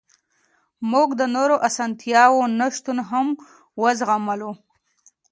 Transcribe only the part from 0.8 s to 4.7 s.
موږ د نورو اسانتیاوو نشتون هم وزغملو